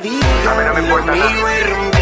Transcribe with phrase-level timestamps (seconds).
[0.00, 1.16] A ver, no me importa.
[1.16, 1.97] Lo mío es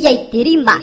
[0.00, 0.74] Vijay தெரியுமா?